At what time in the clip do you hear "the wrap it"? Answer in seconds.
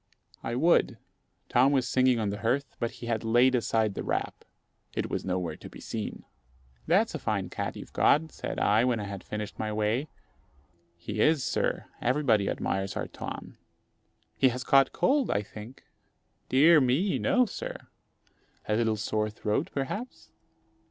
3.93-5.11